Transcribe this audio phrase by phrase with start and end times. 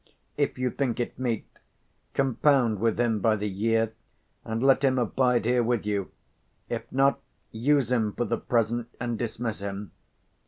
[0.35, 1.45] If you think it meet,
[2.15, 3.93] compound with 20 him by the year,
[4.43, 6.09] and let him abide here with you;
[6.69, 7.19] if not,
[7.51, 9.91] use him for the present, and dismiss him.